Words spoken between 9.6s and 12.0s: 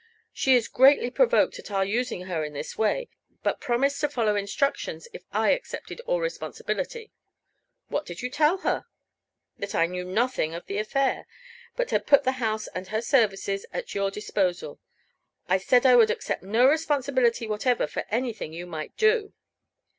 I knew nothing of the affair, but